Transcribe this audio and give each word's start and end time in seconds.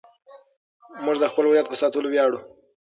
موږ 1.05 1.15
د 1.21 1.25
خپل 1.31 1.43
هویت 1.49 1.65
په 1.69 1.75
ساتلو 1.81 2.07
ویاړو. 2.09 2.39